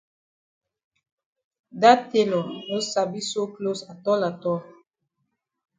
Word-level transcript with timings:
Dat 1.81 1.99
tailor 2.09 2.45
no 2.69 2.77
sabi 2.91 3.19
sew 3.29 3.47
closs 3.55 3.81
atol 3.93 4.21
atol. 4.29 4.59